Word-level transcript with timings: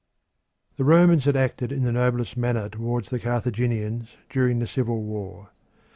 The 0.77 0.83
Romans 0.83 1.25
had 1.25 1.35
acted 1.35 1.71
in 1.71 1.83
the 1.83 1.91
noblest 1.91 2.35
manner 2.35 2.67
towards 2.69 3.09
the 3.11 3.19
Carthaginians 3.19 4.15
during 4.31 4.57
the 4.57 4.65
civil 4.65 5.03
war. 5.03 5.51